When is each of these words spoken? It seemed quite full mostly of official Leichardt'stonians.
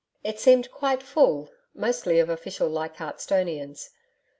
It 0.23 0.39
seemed 0.39 0.71
quite 0.71 1.03
full 1.03 1.51
mostly 1.75 2.17
of 2.17 2.27
official 2.27 2.67
Leichardt'stonians. 2.69 3.91